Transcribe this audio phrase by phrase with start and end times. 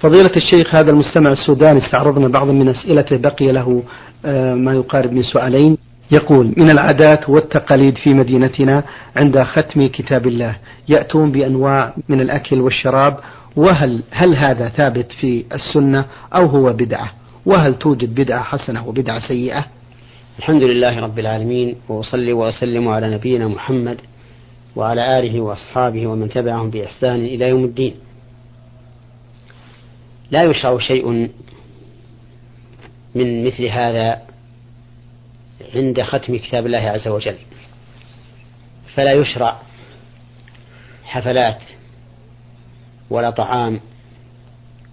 [0.00, 3.82] فضيلة الشيخ هذا المستمع السوداني استعرضنا بعضا من أسئلته بقي له
[4.26, 5.76] آه، ما يقارب من سؤالين.
[6.12, 8.84] يقول من العادات والتقاليد في مدينتنا
[9.16, 10.56] عند ختم كتاب الله
[10.88, 13.16] يأتون بأنواع من الأكل والشراب
[13.56, 16.04] وهل هل هذا ثابت في السنة
[16.34, 17.12] أو هو بدعة؟
[17.46, 19.64] وهل توجد بدعة حسنة وبدعة سيئة؟
[20.38, 24.00] الحمد لله رب العالمين وأصلي وأسلم على نبينا محمد
[24.76, 27.94] وعلى آله وأصحابه ومن تبعهم بإحسان إلى يوم الدين.
[30.30, 31.08] لا يشرع شيء
[33.14, 34.22] من مثل هذا
[35.74, 37.36] عند ختم كتاب الله عز وجل.
[38.94, 39.60] فلا يشرع
[41.04, 41.62] حفلات
[43.10, 43.80] ولا طعام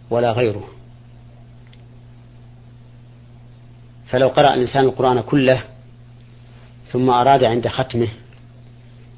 [0.09, 0.67] ولا غيره.
[4.07, 5.63] فلو قرأ الإنسان القرآن كله
[6.91, 8.07] ثم أراد عند ختمه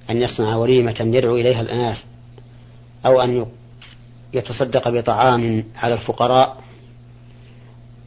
[0.09, 2.05] أن يصنع وليمة يدعو إليها الناس
[3.05, 3.45] أو أن
[4.33, 6.57] يتصدق بطعام على الفقراء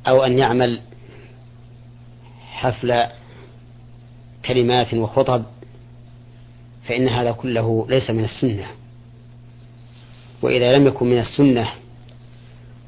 [0.09, 0.81] أو أن يعمل
[2.53, 3.07] حفل
[4.45, 5.45] كلمات وخطب
[6.89, 8.67] فإن هذا كله ليس من السنة.
[10.43, 11.69] وإذا لم يكن من السنة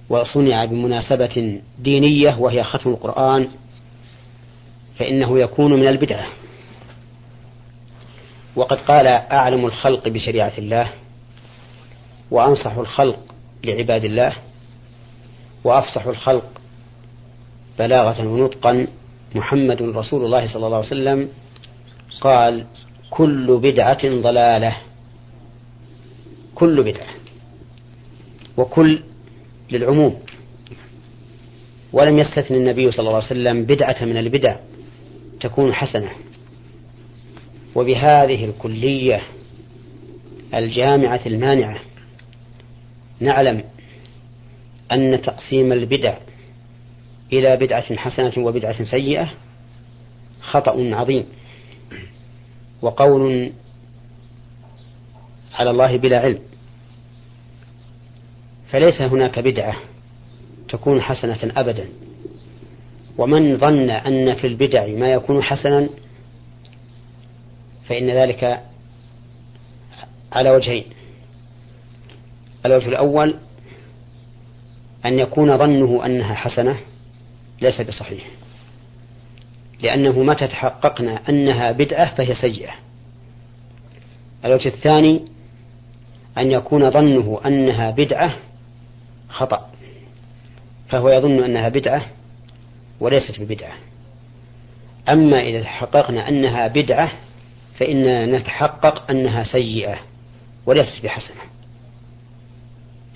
[0.08, 3.48] وصنع بمناسبة دينية وهي ختم القرآن
[4.98, 6.26] فإنه يكون من البدعة.
[8.56, 10.92] وقد قال أعلم الخلق بشريعة الله
[12.30, 14.32] وأنصح الخلق لعباد الله
[15.64, 16.60] وأفصح الخلق
[17.78, 18.86] بلاغة ونطقا.
[19.34, 21.28] محمد رسول الله صلى الله عليه وسلم
[22.20, 22.64] قال
[23.10, 24.76] كل بدعة ضلالة
[26.54, 27.08] كل بدعة
[28.56, 29.02] وكل
[29.70, 30.18] للعموم.
[31.92, 34.56] ولم يستثن النبي صلى الله عليه وسلم بدعة من البدع
[35.40, 36.10] تكون حسنة.
[37.74, 39.22] وبهذه الكلية
[40.54, 41.78] الجامعة المانعة
[43.20, 43.64] نعلم
[44.92, 46.18] أن تقسيم البدع
[47.32, 49.30] إلى بدعة حسنة وبدعة سيئة
[50.40, 51.24] خطأ عظيم
[52.82, 53.52] وقول
[55.54, 56.38] على الله بلا علم.
[58.70, 59.76] فليس هناك بدعة
[60.68, 61.88] تكون حسنة أبدا.
[63.18, 65.88] ومن ظن أن في البدع ما يكون حسنا
[67.88, 68.62] فإن ذلك
[70.32, 70.84] على وجهين.
[72.68, 73.34] الوجه الأول
[75.06, 76.76] أن يكون ظنه أنها حسنة
[77.60, 78.26] ليس بصحيح.
[79.82, 82.72] لأنه متى تحققنا أنها بدعة فهي سيئة.
[84.44, 85.22] الوجه الثاني
[86.38, 88.36] أن يكون ظنه أنها بدعة
[89.28, 89.70] خطأ
[90.88, 92.06] فهو يظن أنها بدعة
[93.00, 93.72] وليست ببدعة.
[95.08, 97.12] أما إذا تحققنا أنها بدعة
[97.78, 99.98] فإننا نتحقق أنها سيئة
[100.66, 101.40] وليست بحسنة.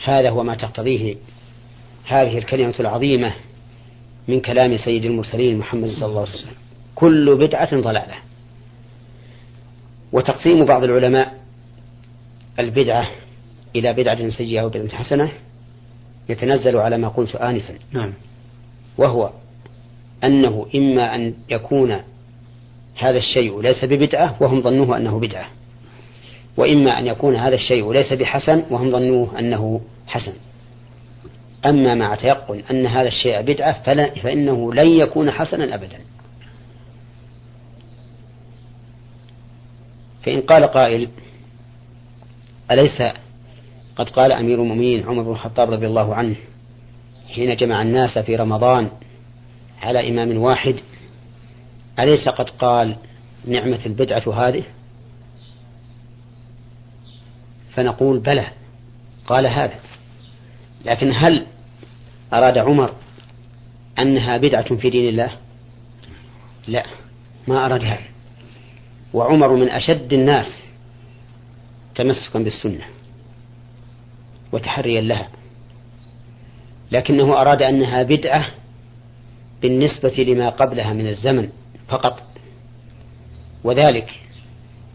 [0.04, 1.16] هذا هو ما تقتضيه
[2.06, 3.32] هذه الكلمة العظيمة
[4.28, 6.54] من كلام سيد المرسلين محمد صلى الله عليه وسلم.
[6.94, 8.14] كل بدعة ضلالة.
[10.12, 11.34] وتقسيم بعض العلماء
[12.58, 13.08] البدعة
[13.76, 15.32] إلى بدعة سيئة وبدعة حسنة
[16.28, 17.74] يتنزل على ما قلت آنفا.
[17.92, 18.12] نعم.
[18.98, 19.30] وهو
[20.24, 21.96] أنه إما أن يكون
[22.98, 25.46] هذا الشيء ليس ببدعة وهم ظنوه أنه بدعة.
[26.56, 30.32] وإما أن يكون هذا الشيء ليس بحسن وهم ظنوه أنه حسن.
[31.66, 33.82] أما مع تيقن أن هذا الشيء بدعة
[34.22, 35.98] فإنه لن يكون حسنا أبدا.
[40.22, 41.08] فإن قال قائل
[42.70, 43.02] أليس
[43.96, 46.36] قد قال أمير المؤمنين عمر بن الخطاب رضي الله عنه
[47.34, 48.88] حين جمع الناس في رمضان
[49.82, 50.74] على إمام واحد
[51.98, 52.96] أليس قد قال
[53.44, 54.62] نعمة البدعة هذه؟
[57.74, 58.46] فنقول بلى
[59.26, 59.78] قال هذا.
[60.84, 61.46] لكن هل
[62.32, 62.94] أراد عمر
[63.98, 65.30] أنها بدعة في دين الله؟
[66.68, 66.86] لا
[67.48, 68.04] ما أراد هذا.
[69.14, 70.62] وعمر من أشد الناس
[71.94, 72.84] تمسكا بالسنة
[74.52, 75.28] وتحريا لها.
[76.92, 78.46] لكنه أراد أنها بدعة
[79.62, 81.48] بالنسبة لما قبلها من الزمن
[81.88, 82.22] فقط.
[83.64, 84.10] وذلك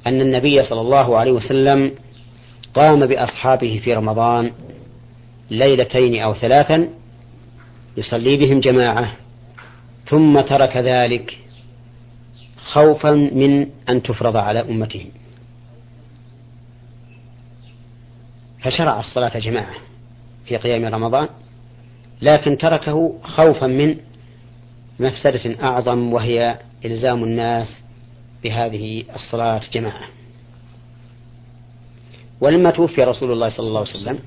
[0.07, 1.91] أن النبي صلى الله عليه وسلم
[2.77, 4.51] قام بأصحابه في رمضان
[5.49, 6.89] ليلتين أو ثلاثا
[7.97, 9.11] يصلي بهم جماعة
[10.05, 11.37] ثم ترك ذلك
[12.57, 15.09] خوفا من أن تفرض على أمتهم.
[18.61, 19.75] فشرع الصلاة جماعة
[20.45, 21.27] في قيام رمضان
[22.21, 23.97] لكن تركه خوفا من
[24.99, 27.81] مفسدة أعظم وهي إلزام الناس
[28.43, 30.16] بهذه الصلاة جماعة.
[32.41, 34.19] ولما توفي رسول الله صلى الله عليه وسلم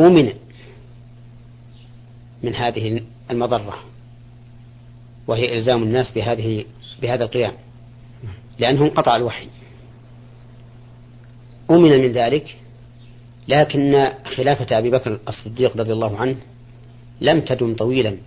[0.00, 0.32] أمن
[2.42, 3.78] من هذه المضرة
[5.26, 6.64] وهي إلزام الناس بهذه
[7.02, 7.52] بهذا القيام
[8.58, 9.48] لأنه انقطع الوحي.
[11.70, 12.56] أمن من ذلك
[13.48, 16.36] لكن خلافة أبي بكر الصديق رضي الله عنه
[17.20, 18.18] لم تدم طويلا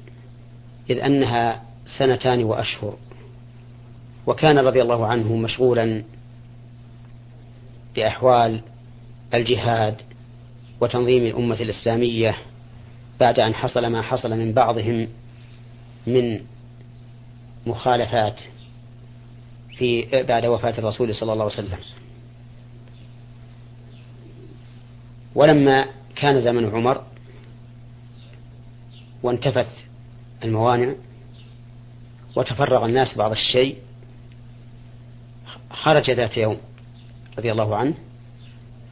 [0.89, 1.63] إذ أنها
[1.97, 2.95] سنتان وأشهر.
[4.27, 6.03] وكان رضي الله عنه مشغولا
[7.95, 8.61] بأحوال
[9.33, 10.01] الجهاد
[10.81, 12.37] وتنظيم الأمة الإسلامية
[13.19, 15.07] بعد أن حصل ما حصل من بعضهم
[16.07, 16.41] من
[17.67, 18.39] مخالفات
[19.77, 21.79] في بعد وفاة الرسول صلى الله عليه وسلم.
[25.35, 25.85] ولما
[26.15, 27.03] كان زمن عمر
[29.23, 29.85] وانتفت
[30.43, 30.93] الموانع
[32.35, 33.77] وتفرغ الناس بعض الشيء
[35.71, 36.57] خرج ذات يوم
[37.37, 37.93] رضي الله عنه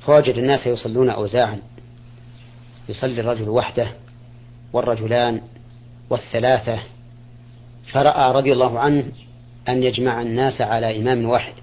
[0.07, 1.62] فوجد الناس يصلون أوزاعا.
[2.89, 3.88] يصلي الرجل وحده
[4.74, 5.42] والرجلان
[6.09, 6.80] والثلاثة.
[7.92, 9.06] فرأى رضي الله عنه
[9.69, 11.54] أن يجمع الناس على إمام واحد.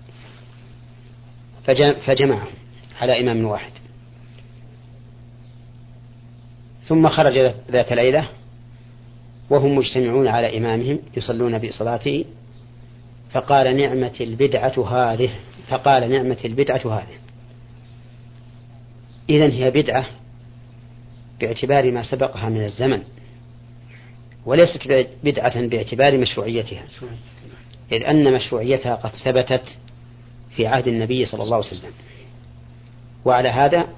[2.06, 2.52] فجمعهم
[3.00, 3.72] على إمام واحد.
[6.86, 7.38] ثم خرج
[7.70, 8.28] ذات ليلة
[9.50, 12.24] وهم مجتمعون على إمامهم يصلون بصلاته.
[13.30, 15.30] فقال نعمة البدعة هذه
[15.68, 17.23] فقال نعمة البدعة هذه.
[19.30, 20.06] إذن هي بدعة
[21.40, 23.02] باعتبار ما سبقها من الزمن
[24.46, 26.84] وليست بدعة باعتبار مشروعيتها
[27.92, 29.76] إذ أن مشروعيتها قد ثبتت
[30.56, 31.90] في عهد النبي صلى الله عليه وسلم.
[33.24, 33.88] وعلى هذا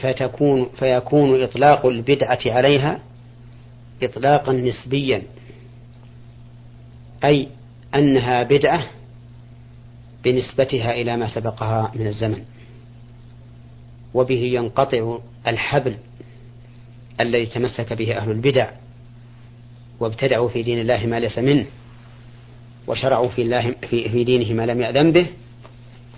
[0.00, 3.00] فتكون فيكون إطلاق البدعة عليها
[4.02, 5.22] إطلاقا نسبيا
[7.24, 7.48] أي
[7.94, 8.86] أنها بدعة
[10.24, 12.44] بنسبتها إلى ما سبقها من الزمن.
[14.14, 15.96] وبه ينقطع الحبل
[17.20, 18.70] الذي تمسك به أهل البدع
[20.00, 21.66] وابتدعوا في دين الله ما ليس منه
[22.86, 25.26] وشرعوا في, الله في, دينه ما لم يأذن به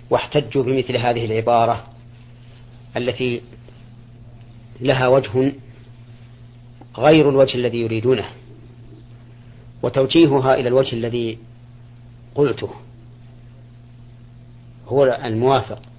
[0.09, 1.87] واحتجوا بمثل هذه العبارة
[2.97, 3.41] التي
[4.81, 5.53] لها وجه
[6.97, 8.25] غير الوجه الذي يريدونه
[9.83, 11.37] وتوجيهها إلى الوجه الذي
[12.35, 12.69] قلته
[14.87, 15.90] هو الموافق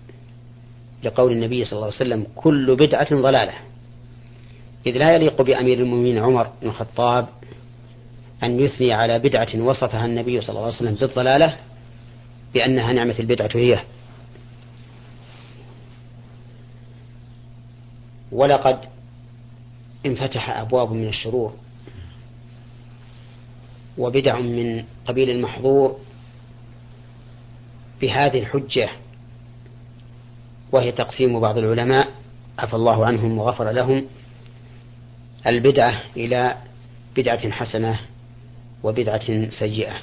[1.02, 3.52] لقول النبي صلى الله عليه وسلم كل بدعة ضلالة.
[4.86, 7.28] إذ لا يليق بأمير المؤمنين عمر بن الخطاب
[8.42, 11.56] أن يثني على بدعة وصفها النبي صلى الله عليه وسلم بالضلالة
[12.54, 13.82] بأنها نعمة البدعة هي.
[18.32, 18.78] ولقد
[20.06, 21.54] انفتح أبواب من الشرور
[23.98, 25.98] وبدع من قبيل المحظور
[28.00, 28.88] بهذه الحجة
[30.72, 32.08] وهي تقسيم بعض العلماء
[32.58, 34.04] عفى الله عنهم وغفر لهم
[35.46, 36.54] البدعة إلى
[37.16, 37.98] بدعة حسنة
[38.82, 39.94] وبدعة سيئة.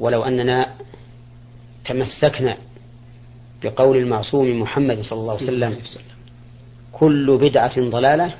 [0.00, 0.74] ولو أننا
[1.84, 2.56] تمسكنا
[3.62, 5.76] بقول المعصوم محمد صلى الله عليه وسلم
[6.92, 8.34] كل بدعة ضلالة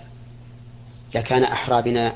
[1.15, 2.15] لكان أحرى بنا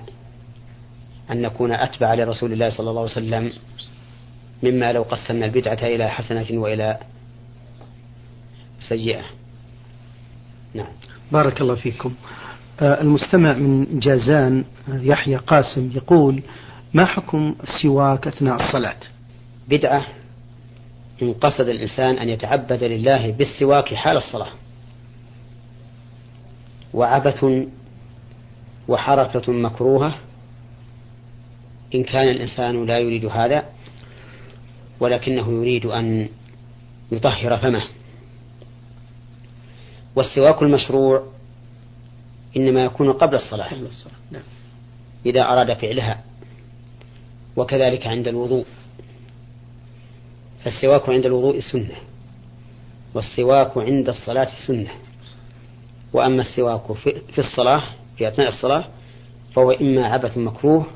[1.30, 3.52] أن نكون أتبع لرسول الله صلى الله عليه وسلم
[4.62, 6.98] مما لو قسمنا البدعة إلى حسنة وإلى
[8.88, 9.24] سيئة.
[10.74, 10.86] نعم.
[11.32, 12.14] بارك الله فيكم.
[12.80, 16.42] آه، المستمع من جازان آه، يحيى قاسم يقول
[16.94, 18.96] ما حكم السواك أثناء الصلاة؟
[19.68, 20.06] بدعة.
[21.22, 24.52] إن قصد الإنسان أن يتعبد لله بالسواك حال الصلاة.
[26.94, 27.44] وعبث
[28.88, 30.14] وحركة مكروهة.
[31.94, 33.64] إن كان الإنسان لا يريد هذا
[35.00, 36.28] ولكنه يريد أن
[37.12, 37.84] يطهر فمه.
[40.16, 41.22] والسواك المشروع
[42.56, 43.68] إنما يكون قبل الصلاة.
[43.68, 44.42] قبل الصلاة نعم.
[45.26, 46.20] إذا أراد فعلها
[47.56, 48.64] وكذلك عند الوضوء.
[50.64, 51.96] فالسواك عند الوضوء سنة
[53.14, 54.90] والسواك عند الصلاة سنة.
[56.12, 56.92] وأما السواك
[57.32, 57.82] في الصلاة
[58.16, 58.84] في أثناء الصلاة
[59.54, 60.86] فهو إما عبث مكروه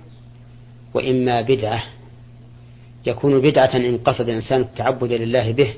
[0.95, 1.83] وإما بدعة.
[3.07, 5.75] يكون بدعة إن قصد الإنسان التعبد لله به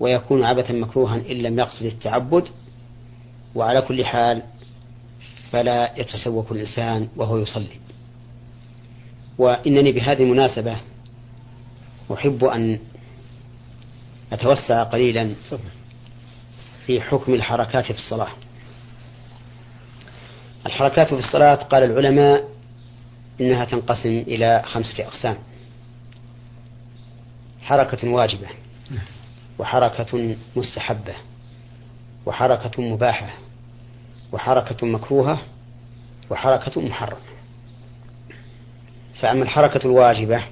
[0.00, 2.48] ويكون عبثا مكروها إن لم يقصد التعبد
[3.54, 4.42] وعلى كل حال
[5.52, 7.78] فلا يتسوق الإنسان وهو يصلي.
[9.38, 10.76] وإنني بهذه المناسبة
[12.12, 12.78] أحب أن
[14.32, 15.34] أتوسع قليلا
[16.86, 18.30] في حكم الحركات في الصلاة.
[20.66, 22.44] الحركات في الصلاة قال العلماء
[23.40, 25.36] إنها تنقسم إلى خمسة أقسام.
[27.62, 28.46] حركة واجبة.
[29.58, 31.14] وحركة مستحبة
[32.26, 33.28] وحركة مباحة
[34.32, 35.38] وحركة مكروهة
[36.30, 37.20] وحركة محرمة.
[39.20, 40.42] فأما الحركة الواجبة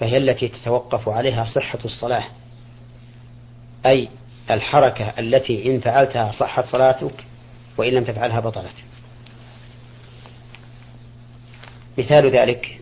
[0.00, 2.24] فهي التي تتوقف عليها صحة الصلاة
[3.86, 4.08] أي
[4.50, 7.24] الحركة التي إن فعلتها صحت صلاتك
[7.76, 8.84] وإن لم تفعلها بطلت.
[11.98, 12.80] مثال ذلك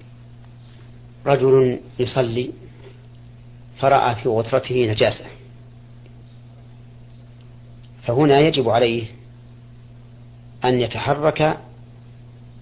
[1.26, 2.50] رجل يصلي
[3.80, 5.24] فرأى في غترته نجاسة.
[8.02, 9.04] فهنا يجب عليه
[10.64, 11.58] أن يتحرك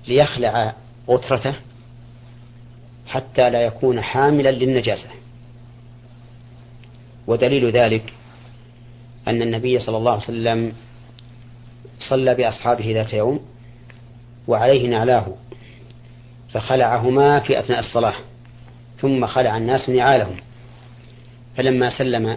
[0.08, 0.74] ليخلع
[1.08, 1.54] غترته
[3.06, 5.08] حتى لا يكون حاملا للنجاسة.
[7.26, 8.14] ودليل ذلك
[9.28, 10.72] أن النبي صلى الله عليه وسلم
[11.98, 13.40] صلى بأصحابه ذات يوم
[14.48, 15.26] وعليه نعلاه
[16.52, 18.14] فخلعهما في أثناء الصلاة
[18.98, 20.36] ثم خلع الناس نعالهم.
[21.56, 22.36] فلما سلم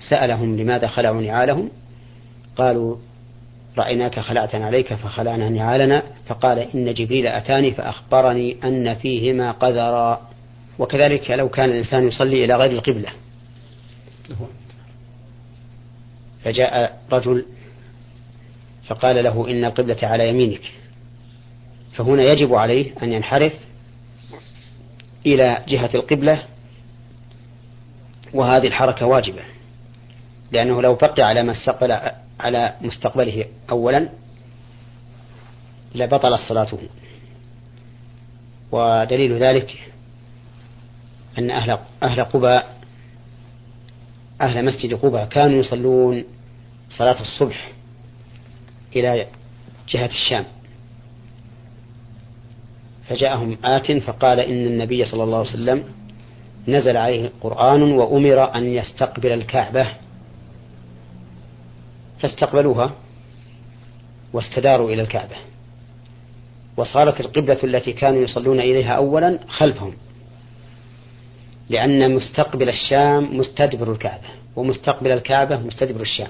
[0.00, 1.70] سألهم لماذا خلعوا نعالهم
[2.56, 2.96] قالوا
[3.78, 10.30] رأيناك خلعت عليك فخلعنا نعالنا فقال إن جبريل أتاني فأخبرني أن فيهما قذرا.
[10.78, 13.08] وكذلك لو كان الإنسان يصلي إلى غير القبلة.
[16.44, 17.44] فجاء رجل
[18.86, 20.72] فقال له إن القبلة على يمينك.
[21.92, 23.52] فهنا يجب عليه أن ينحرف
[25.26, 26.42] إلى جهة القبلة
[28.34, 29.42] وهذه الحركة واجبة
[30.52, 31.98] لأنه لو بقي على ما استقبل
[32.40, 34.08] على مستقبله أولا
[35.94, 36.78] لبطلت صلاته.
[38.72, 39.78] ودليل ذلك
[41.38, 42.76] أن أهل أهل قباء
[44.40, 46.24] أهل مسجد قباء كانوا يصلون
[46.90, 47.72] صلاة الصبح
[48.96, 49.26] إلى
[49.88, 50.44] جهة الشام.
[53.08, 55.84] فجاءهم آت فقال إن النبي صلى الله عليه وسلم
[56.70, 59.86] نزل عليه قرآن وأمر أن يستقبل الكعبة.
[62.20, 62.92] فاستقبلوها
[64.32, 65.36] واستداروا إلى الكعبة.
[66.76, 69.96] وصارت القبلة التي كانوا يصلون إليها أولا خلفهم
[71.68, 76.28] لأن مستقبل الشام مستدبر الكعبة ومستقبل الكعبة مستدبر الشام.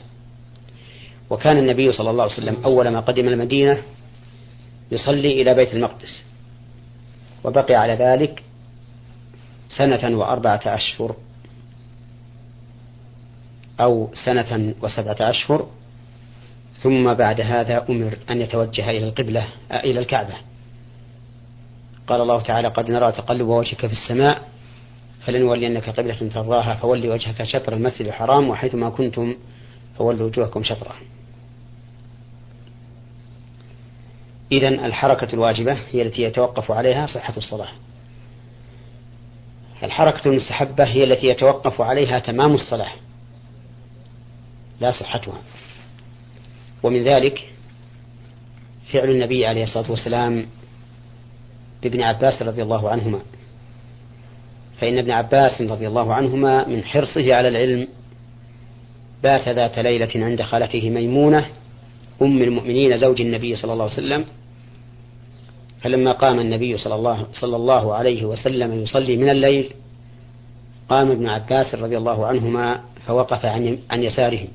[1.30, 3.82] وكان النبي صلى الله عليه وسلم أول ما قدم المدينة
[4.92, 6.22] يصلي إلى بيت المقدس
[7.44, 8.42] وبقي على ذلك
[9.76, 11.16] سنة وأربعة أشهر
[13.80, 15.66] أو سنة وسبعة أشهر
[16.82, 20.34] ثم بعد هذا أمر أن يتوجه إلى القبلة إلى الكعبة.
[22.06, 24.42] قال الله تعالى قد نرى تقلب وجهك في السماء
[25.20, 29.34] فلنولينك قبلة ترضاها فولي وجهك شطر المسجد الحرام وحيثما كنتم
[29.98, 30.94] فولوا وجوهكم شطره
[34.52, 37.68] إذا الحركة الواجبة هي التي يتوقف عليها صحة الصلاة.
[39.82, 42.92] الحركة المستحبة هي التي يتوقف عليها تمام الصلاة.
[44.80, 45.38] لا صحتها.
[46.82, 47.48] ومن ذلك
[48.92, 50.46] فعل النبي عليه الصلاة والسلام
[51.82, 53.20] بابن عباس رضي الله عنهما.
[54.80, 57.88] فإن ابن عباس رضي الله عنهما من حرصه على العلم
[59.22, 61.46] بات ذات ليلة عند خالته ميمونة
[62.22, 64.24] أم المؤمنين زوج النبي صلى الله عليه وسلم
[65.80, 69.72] فلما قام النبي صلى الله, صلى الله عليه وسلم يصلي من الليل
[70.88, 74.46] قام ابن عباس رضي الله عنهما فوقف عن, عن يساره.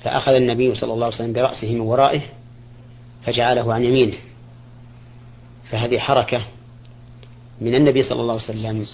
[0.00, 2.20] فأخذ النبي صلى الله عليه وسلم برأسه من ورائه
[3.22, 4.16] فجعله عن يمينه.
[5.70, 6.42] فهذه حركة
[7.60, 8.86] من النبي صلى الله عليه وسلم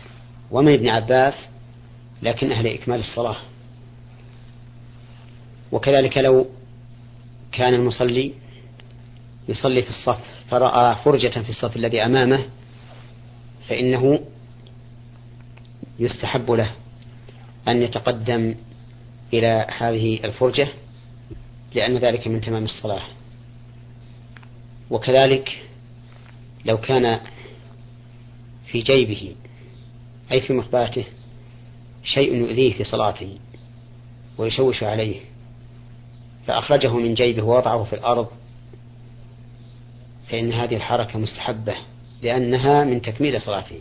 [0.51, 1.35] ومن ابن عباس
[2.23, 3.37] لكن أهل إكمال الصلاة.
[5.73, 6.47] وكذلك لو
[7.53, 8.33] كان المصلي
[9.49, 12.45] يصلي في الصف فرأى فرجة في الصف الذي أمامه
[13.69, 14.21] فإنه
[15.99, 16.71] يستحب له
[17.69, 18.55] أن يتقدم
[19.33, 20.69] إلى هذه الفرجة
[21.75, 23.03] لأن ذلك من تمام الصلاة.
[24.91, 25.63] وكذلك
[26.65, 27.21] لو كان
[28.67, 29.35] في جيبه
[30.33, 31.05] أي في مخباته
[32.05, 33.39] شيء يؤذيه في صلاته
[34.39, 35.21] ويشوش عليه
[36.47, 38.29] فأخرجه من جيبه ووضعه في الأرض
[40.31, 41.77] فإن هذه الحركة مستحبة
[42.23, 43.79] لأنها من تكميل صلاته.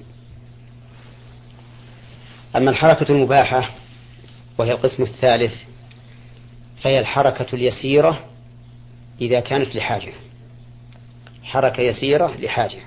[2.56, 3.70] أما الحركة المباحة
[4.58, 5.54] وهي القسم الثالث
[6.82, 8.20] فهي الحركة اليسيرة
[9.22, 10.14] إذا كانت لحاجة.
[11.44, 12.80] حركة يسيرة لحاجة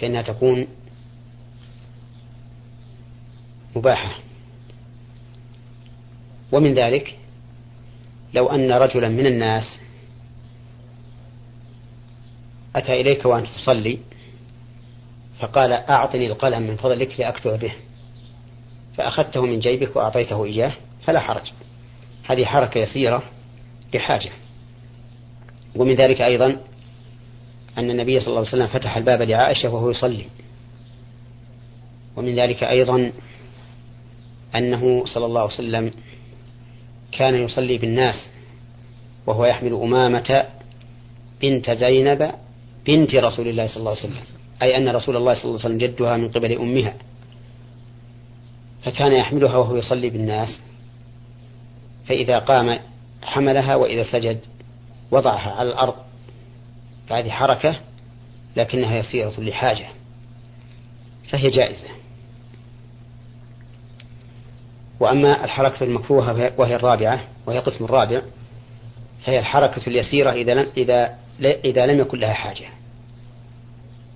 [0.00, 0.66] فإنها تكون
[3.76, 4.14] مباحة.
[6.52, 7.18] ومن ذلك
[8.34, 9.76] لو أن رجلا من الناس
[12.76, 13.98] أتى إليك وأنت تصلي
[15.40, 17.72] فقال أعطني القلم من فضلك لأكتب به.
[18.96, 20.72] فأخذته من جيبك وأعطيته إياه
[21.04, 21.52] فلا حرج.
[22.24, 23.22] هذه حركة يسيرة
[23.94, 24.30] لحاجة.
[25.76, 26.60] ومن ذلك أيضا
[27.78, 30.24] أن النبي صلى الله عليه وسلم فتح الباب لعائشة وهو يصلي.
[32.16, 33.12] ومن ذلك أيضا
[34.54, 35.90] أنه صلى الله عليه وسلم
[37.12, 38.28] كان يصلي بالناس
[39.26, 40.44] وهو يحمل أمامة
[41.42, 42.32] بنت زينب
[42.86, 44.22] بنت رسول الله صلى الله عليه وسلم.
[44.62, 46.94] أي أن رسول الله صلى الله عليه وسلم جدها من قبل أمها.
[48.82, 50.60] فكان يحملها وهو يصلي بالناس.
[52.06, 52.78] فإذا قام
[53.22, 54.40] حملها وإذا سجد
[55.10, 55.94] وضعها على الأرض.
[57.08, 57.76] فهذه حركة
[58.56, 59.86] لكنها يسيرة لحاجة.
[61.30, 61.88] فهي جائزة.
[65.00, 68.22] وأما الحركة المكروهة وهي الرابعة وهي قسم الرابع
[69.24, 72.68] فهي الحركة اليسيرة إذا لم إذا إذا لم يكن لها حاجة.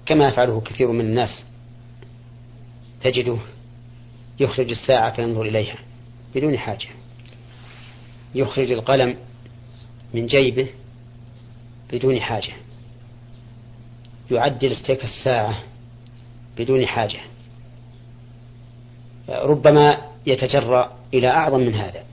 [0.06, 1.42] كما يفعله كثير من الناس.
[3.02, 3.36] تجده
[4.40, 5.76] يخرج الساعة فينظر إليها
[6.34, 6.88] بدون حاجة.
[8.34, 9.16] يخرج القلم
[10.14, 10.68] من جيبه
[11.92, 12.52] بدون حاجة.
[14.30, 15.62] يعدل استيك الساعة
[16.58, 17.20] بدون حاجة.
[19.28, 22.04] ربما يتجرأ إلى أعظم من هذا.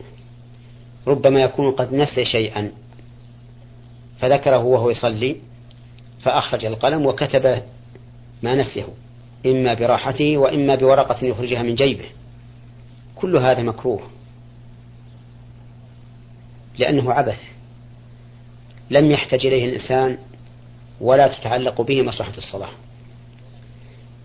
[1.07, 2.71] ربما يكون قد نسي شيئا.
[4.23, 5.35] فذكره وهو يصلي
[6.21, 7.63] فأخرج القلم وكتب
[8.43, 8.87] ما نسيه
[9.45, 12.05] إما براحته وإما بورقة يخرجها من جيبه.
[13.15, 14.01] كل هذا مكروه
[16.79, 17.41] لأنه عبث.
[18.89, 20.17] لم يحتج إليه الإنسان
[21.01, 22.71] ولا تتعلق به مصلحة الصلاة.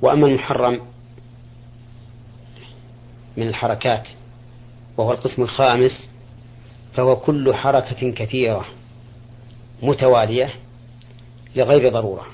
[0.03, 0.81] وأما المحرم
[3.37, 4.09] من الحركات
[4.97, 6.09] وهو القسم الخامس
[6.95, 8.78] فهو كل حركة كثيرة.
[9.83, 10.55] متوالية
[11.57, 12.27] لغير ضرورة.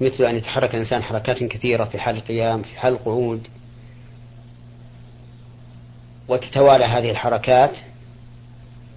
[0.00, 3.46] مثل أن يتحرك الإنسان حركات كثيرة في حال القيام في حال القعود.
[6.28, 7.76] وتتوالى هذه الحركات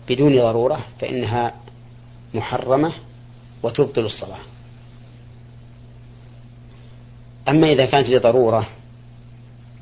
[0.10, 1.56] بدون ضرورة فإنها
[2.34, 2.94] محرمة
[3.64, 4.40] وتبطل الصلاة.
[7.50, 8.68] أما إذا كانت لضرورة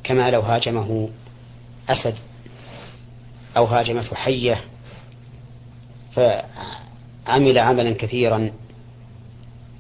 [0.04, 1.10] كما لو هاجمه
[1.90, 2.16] أسد
[3.58, 4.64] أو هاجمته حية
[6.16, 8.52] فعمل عملا كثيرا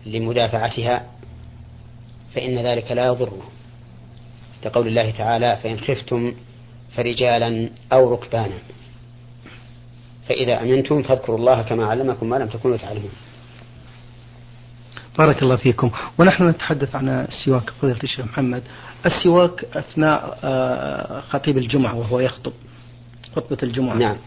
[0.05, 1.05] لمدافعتها
[2.35, 3.41] فإن ذلك لا يضره
[4.63, 6.33] كقول الله تعالى فإن خفتم
[6.95, 8.57] فرجالا أو ركبانا
[10.29, 13.11] فإذا أمنتم فاذكروا الله كما علمكم ما لم تكونوا تعلمون.
[15.17, 15.91] بارك الله فيكم.
[16.19, 18.63] ونحن نتحدث عن السواك فضيلة الشيخ محمد.
[19.05, 22.53] السواك أثناء آه، خطيب الجمعة وهو يخطب
[23.35, 23.95] خطبة الجمعة.
[23.95, 24.17] نعم.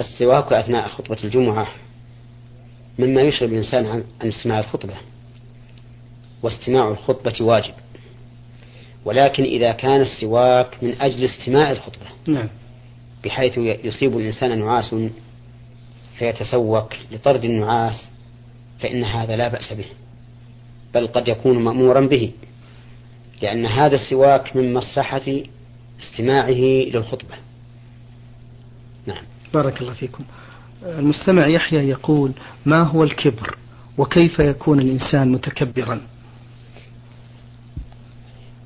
[0.00, 1.68] السواك أثناء خطبة الجمعة
[2.98, 4.94] مما يشغل الإنسان عن استماع الخطبة
[6.42, 7.74] واستماع الخطبة واجب.
[9.04, 12.48] ولكن إذا كان السواك من أجل استماع الخطبة نعم.
[13.24, 14.94] بحيث يصيب الإنسان نعاس
[16.18, 18.08] فيتسوك لطرد النعاس
[18.80, 19.84] فإن هذا لا بأس به
[20.94, 22.30] بل قد يكون مأمورا به
[23.42, 25.22] لأن هذا السواك من مصلحة
[26.00, 26.50] استماعه
[26.94, 27.34] للخطبة.
[29.54, 30.24] بارك الله فيكم.
[30.82, 32.32] المستمع يحيى يقول
[32.66, 33.58] ما هو الكبر
[33.98, 36.00] وكيف يكون الإنسان متكبرا؟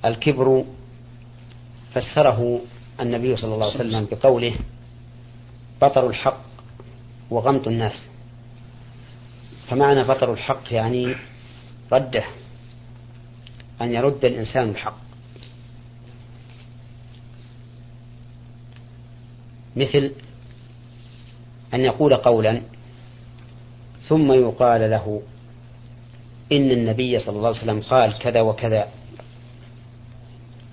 [0.05, 0.64] الكبر
[1.95, 2.61] فسره
[3.01, 4.55] النبي صلى الله عليه وسلم بقوله
[5.83, 6.40] بطر الحق
[7.31, 8.05] وغمط الناس.
[9.69, 11.16] فمعنى بطر الحق يعني
[11.93, 12.25] رده
[13.81, 14.97] أن يرد الإنسان الحق.
[19.77, 20.12] مثل
[21.75, 22.63] أن يقول قولا
[24.09, 25.23] ثم يقال له
[26.53, 28.89] إن النبي صلى الله عليه وسلم قال كذا وكذا.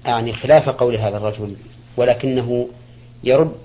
[0.05, 1.55] يعني خلاف قول هذا الرجل
[1.97, 2.67] ولكنه
[3.23, 3.55] يرد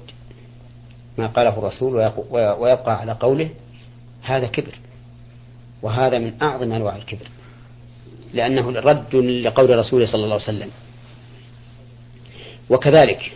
[1.18, 3.50] ما قاله الرسول ويبقى على قوله
[4.22, 4.74] هذا كبر
[5.82, 7.26] وهذا من أعظم أنواع الكبر
[8.34, 10.70] لأنه رد لقول رسوله صلى الله عليه وسلم.
[12.70, 13.32] وكذلك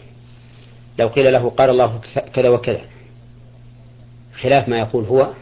[0.98, 2.00] لو قيل له قال الله
[2.34, 2.80] كذا وكذا
[4.40, 5.32] خلاف ما يقول هو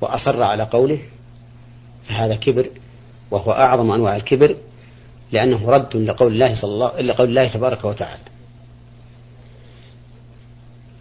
[0.00, 0.98] وأصر على قوله
[2.08, 2.70] فهذا كبر
[3.30, 4.56] وهو أعظم أنواع الكبر
[5.32, 8.22] لأنه رد لقول الله صلى الله لقول الله تبارك وتعالى.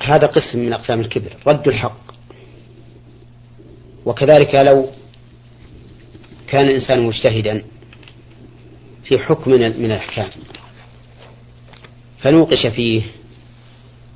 [0.03, 1.97] هذا قسم من أقسام الكبر رد الحق.
[4.05, 4.89] وكذلك لو
[6.47, 7.63] كان الإنسان مجتهدا
[9.03, 10.29] في حكم من الأحكام.
[12.19, 13.01] فنوقش فيه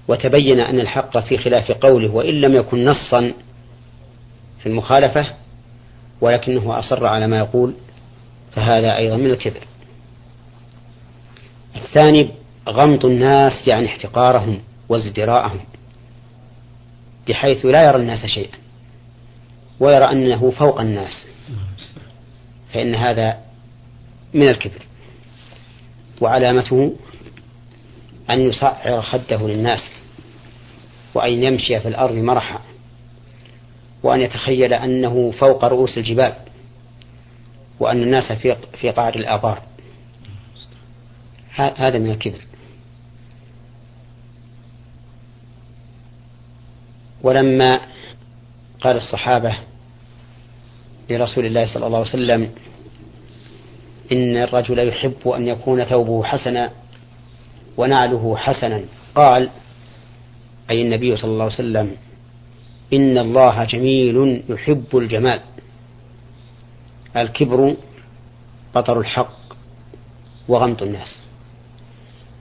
[0.07, 3.33] وتبين أن الحق في خلاف قوله وإن لم يكن نصا
[4.59, 5.27] في المخالفة
[6.21, 7.73] ولكنه أصر على ما يقول
[8.55, 9.61] فهذا أيضا من الكبر
[11.75, 12.29] الثاني
[12.69, 15.59] غمط الناس يعني احتقارهم وازدراءهم
[17.27, 18.57] بحيث لا يرى الناس شيئا
[19.79, 21.25] ويرى أنه فوق الناس
[22.73, 23.37] فإن هذا
[24.33, 24.81] من الكبر
[26.21, 26.95] وعلامته
[28.31, 29.83] أن يصعر خده للناس
[31.13, 32.59] وأن يمشي في الأرض مرحا
[34.03, 36.33] وأن يتخيل أنه فوق رؤوس الجبال
[37.79, 39.61] وأن الناس في في قعر الآبار.
[41.55, 42.41] هذا من الكبر.
[47.23, 47.81] ولما
[48.81, 49.57] قال الصحابة
[51.09, 52.51] لرسول الله صلى الله عليه وسلم
[54.11, 56.71] إن الرجل يحب أن يكون ثوبه حسنا
[57.77, 58.85] ونعله حسنا.
[59.15, 59.49] قال
[60.69, 61.97] أي النبي صلى الله عليه وسلم
[62.93, 65.41] إن الله جميل يحب الجمال.
[67.15, 67.75] الكبر
[68.75, 69.33] بطر الحق
[70.47, 71.19] وغمط الناس.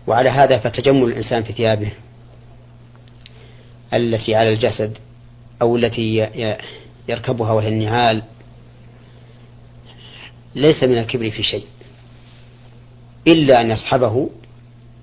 [0.07, 1.93] وعلى هذا فتجمل الإنسان في ثيابه.
[3.95, 4.99] التي على الجسد
[5.63, 6.29] أو التي
[7.09, 8.23] يركبها وهي النعال.
[10.55, 11.67] ليس من الكبر في شيء.
[13.27, 14.31] إلا أن يصحبه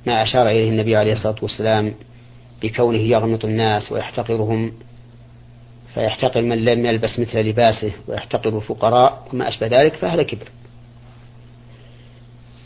[0.08, 1.94] ما أشار إليه النبي عليه الصلاة والسلام
[2.64, 4.72] بكونه يغمط الناس ويحتقرهم
[5.94, 10.48] فيحتقر من لم يلبس مثل لباسه ويحتقر الفقراء وما أشبه ذلك فهذا كبر.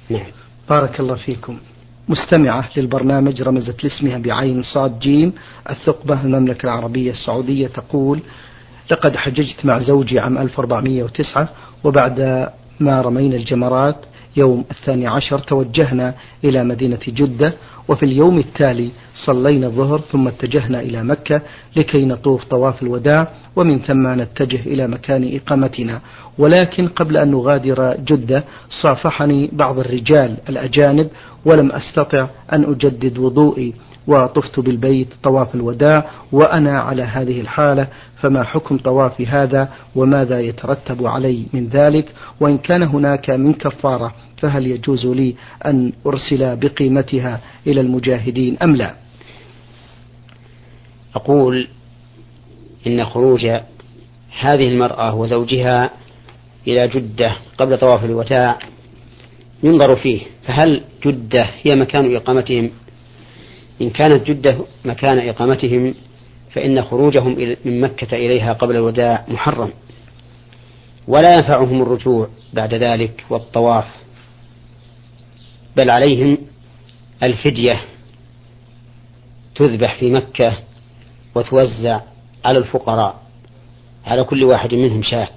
[0.09, 0.25] نعم.
[0.69, 1.59] بارك الله فيكم.
[2.09, 5.33] مستمعة للبرنامج رمزت لاسمها بعين صاد جيم
[5.69, 8.19] الثقبة المملكة العربية السعودية تقول
[8.91, 11.49] لقد حججت مع زوجي عام 1409
[11.83, 12.49] وبعد
[12.79, 13.95] ما رمينا الجمرات
[14.37, 16.13] يوم الثاني عشر توجهنا
[16.43, 17.53] إلى مدينة جدة
[17.87, 21.41] وفي اليوم التالي صلينا الظهر ثم اتجهنا إلى مكة
[21.75, 26.01] لكي نطوف طواف الوداع ومن ثم نتجه إلى مكان إقامتنا.
[26.37, 31.09] ولكن قبل أن نغادر جدة صافحني بعض الرجال الأجانب
[31.45, 33.73] ولم أستطع أن أجدد وضوئي
[34.07, 37.87] وطفت بالبيت طواف الوداع وأنا على هذه الحالة
[38.21, 44.67] فما حكم طوافي هذا؟ وماذا يترتب علي من ذلك؟ وإن كان هناك من كفارة فهل
[44.67, 48.95] يجوز لي أن أرسل بقيمتها إلى المجاهدين أم لا؟
[51.15, 51.67] أقول
[52.87, 53.45] إن خروج
[54.39, 55.89] هذه المرأة وزوجها
[56.67, 58.59] إلى جدة قبل طواف الوداع
[59.63, 62.71] ينظر فيه فهل جدة هي مكان إقامتهم؟
[63.81, 65.95] إن كانت جدة مكان إقامتهم
[66.51, 69.73] فإن خروجهم من مكة إليها قبل الوداع محرم.
[71.07, 73.85] ولا ينفعهم الرجوع بعد ذلك والطواف
[75.77, 76.37] بل عليهم
[77.23, 77.81] الفدية
[79.55, 80.57] تذبح في مكة
[81.35, 82.01] وتوزع
[82.45, 83.21] على الفقراء
[84.05, 85.29] على كل واحد منهم شاة.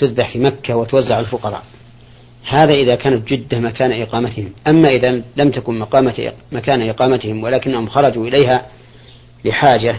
[0.00, 1.62] تذبح في مكة وتوزع على الفقراء.
[2.48, 4.52] هذا إذا كانت جدة مكان إقامتهم.
[4.68, 8.66] أما إذا لم تكن مقامة مكان إقامتهم ولكنهم خرجوا إليها
[9.44, 9.96] لحاجة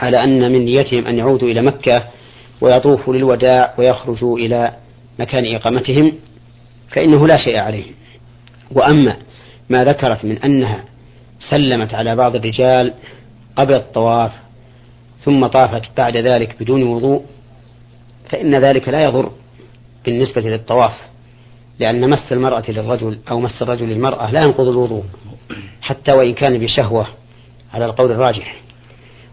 [0.00, 2.04] على أن من نيتهم أن يعودوا إلى مكة
[2.60, 4.76] ويطوفوا للوداع ويخرجوا إلى
[5.18, 6.12] مكان إقامتهم
[6.90, 7.94] فإنه لا شيء عليهم.
[8.70, 9.16] وأما
[9.70, 10.84] ما ذكرت من أنها
[11.50, 12.94] سلمت على بعض الرجال
[13.56, 14.32] قبل الطواف
[15.18, 17.24] ثم طافت بعد ذلك بدون وضوء
[18.30, 19.30] فإن ذلك لا يضر
[20.04, 20.92] بالنسبة للطواف
[21.78, 25.04] لأن مس المرأة للرجل أو مس الرجل للمرأة لا ينقض الوضوء
[25.82, 27.06] حتى وإن كان بشهوة
[27.74, 28.56] على القول الراجح.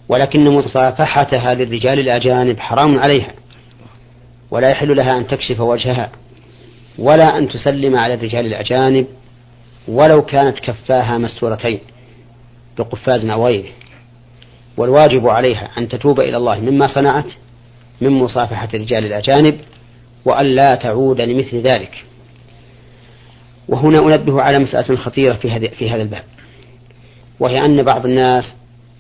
[0.10, 3.34] ولكن مصافحتها للرجال الأجانب حرام عليها
[4.52, 6.12] ولا يحل لها أن تكشف وجهها
[7.00, 9.08] ولا أن تسلم على الرجال الأجانب
[9.88, 11.80] ولو كانت كفاها مستورتين
[12.78, 13.70] بقفاز أو غيره.
[14.78, 17.34] والواجب عليها أن تتوب إلى الله مما صنعت
[18.02, 19.60] من مصافحة الرجال الأجانب
[20.26, 22.06] وأن لا تعود لمثل ذلك.
[23.68, 26.24] وهنا أنبه على مسألة خطيرة في في هذا الباب
[27.40, 28.54] وهي أن بعض الناس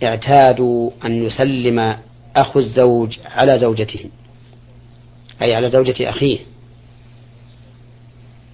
[0.03, 1.97] اعتادوا أن يسلم
[2.35, 4.05] أخو الزوج على زوجته
[5.41, 6.39] أي على زوجة أخيه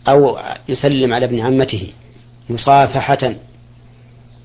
[0.07, 0.37] أو
[0.69, 1.87] يسلم على ابن عمته
[2.49, 3.35] مصافحة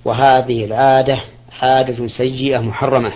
[0.04, 1.20] وهذه العادة
[1.62, 3.12] عادة سيئة محرمة.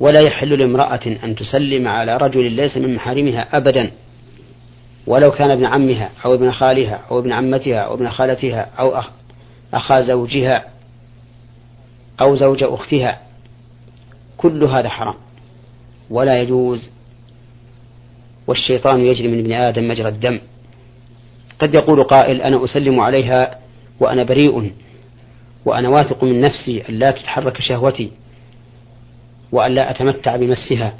[0.00, 3.90] ولا يحل لامرأة أن تسلم على رجل ليس من محارمها أبدا
[5.06, 9.10] ولو كان ابن عمها أو ابن خالها أو ابن عمتها أو ابن خالتها أو أخ
[9.74, 10.64] أخا زوجها
[12.20, 13.20] أو زوج أختها
[14.36, 15.14] كل هذا حرام.
[16.10, 16.88] ولا يجوز
[18.46, 20.40] والشيطان يجري من ابن آدم مجرى الدم.
[21.58, 23.58] قد يقول قائل أنا أسلم عليها
[24.00, 24.72] وأنا بريء
[25.64, 28.10] وأنا واثق من نفسي أن لا تتحرك شهوتي.
[29.52, 30.94] وأن لا أتمتع بمسها.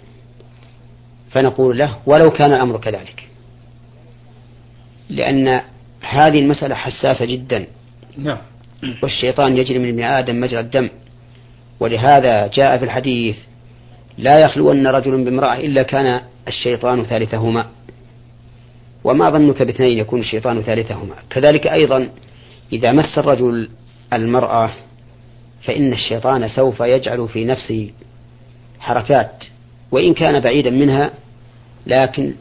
[1.30, 3.28] فنقول له ولو كان الأمر كذلك.
[5.10, 5.60] لأن
[6.00, 7.66] هذه المسألة حساسة جدا.
[8.16, 8.38] نعم.
[9.02, 10.88] والشيطان يجري من ابن آدم مجرى الدم.
[11.80, 13.36] ولهذا جاء في الحديث
[14.18, 17.66] لا يخلون رجل بامرأة إلا كان الشيطان ثالثهما.
[19.04, 21.14] وما ظنك باثنين يكون الشيطان ثالثهما.
[21.30, 22.08] كذلك أيضا
[22.72, 23.68] إذا مس الرجل
[24.12, 24.72] المرأة
[25.62, 27.90] فإن الشيطان سوف يجعل في نفسه
[28.86, 29.44] حركات
[29.90, 31.10] وإن كان بعيدا منها
[31.86, 32.34] لكن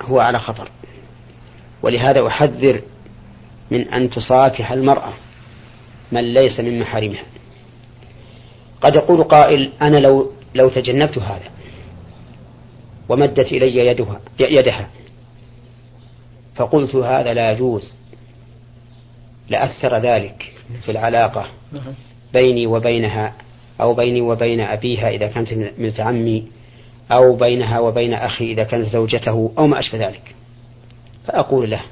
[0.00, 0.70] هو على خطر.
[1.82, 2.82] ولهذا أحذر
[3.70, 5.12] من أن تصافح المرأة
[6.12, 7.22] من ليس من محارمها.
[8.80, 11.50] قد يقول قائل أنا لو لو تجنبت هذا
[13.08, 14.88] ومدت إلي يدها يدها
[16.54, 17.92] فقلت هذا لا يجوز
[19.48, 21.46] لأثر ذلك في العلاقة
[22.32, 23.32] بيني وبينها.
[23.80, 26.48] أو بيني وبين أبيها إذا كانت من عمي
[27.12, 30.34] أو بينها وبين أخي إذا كانت زوجته أو ما أشبه ذلك.
[31.26, 31.82] فأقول له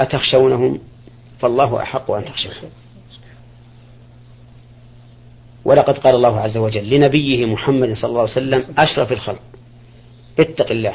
[0.00, 0.78] أتخشونهم؟
[1.40, 2.52] فالله أحق أن تخشوه
[5.64, 9.42] ولقد قال الله عز وجل لنبيه محمد صلى الله عليه وسلم أشرف الخلق.
[10.38, 10.94] اتق الله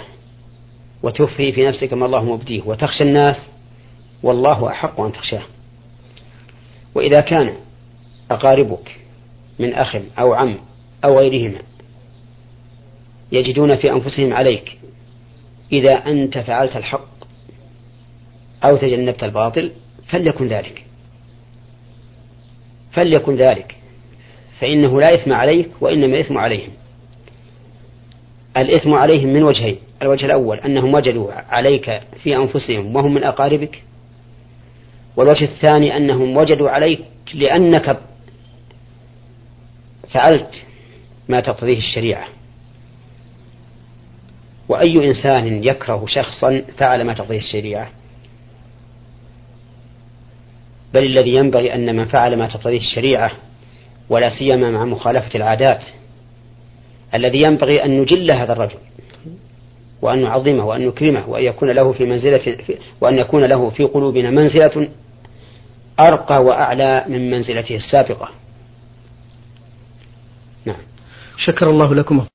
[1.03, 3.49] وتخفي في نفسك ما الله مبديه وتخشى الناس
[4.23, 5.43] والله أحق أن تخشاه.
[6.95, 7.56] وإذا كان
[8.32, 8.95] أقاربك
[9.60, 10.58] من أخ أو عم
[11.06, 11.60] أو غيرهما
[13.32, 14.78] يجدون في أنفسهم عليك
[15.71, 17.10] إذا أنت فعلت الحق
[18.63, 19.71] أو تجنبت الباطل
[20.08, 20.86] فليكن ذلك.
[22.91, 23.75] فليكن ذلك.
[24.60, 26.71] فإنه لا إثم عليك وإنما الإثم عليهم.
[28.58, 29.78] الإثم عليهم من وجهين.
[30.02, 33.84] الوجه الأول أنهم وجدوا عليك في أنفسهم وهم من أقاربك
[35.19, 36.99] والوجه الثاني أنهم وجدوا عليك
[37.34, 37.99] لأنك
[40.12, 40.65] فعلت
[41.29, 42.27] ما تقتضيه الشريعة.
[44.69, 47.89] وأي إنسان يكره شخصا فعل ما تقتضيه الشريعة.
[50.93, 53.32] بل الذي ينبغي أن من فعل ما تقتضيه الشريعة
[54.10, 55.84] ولا سيما مع مخالفة العادات
[57.13, 58.77] الذي ينبغي أن نجل هذا الرجل
[60.01, 62.58] وأن نعظمه وأن نكرمه وأن يكون له في منزلة
[63.01, 64.89] وأن يكون له في قلوبنا منزلة
[66.00, 68.30] أرقى وأعلى من منزلته السابقة.
[70.66, 70.82] نعم.
[71.38, 72.26] شكر الله لكم.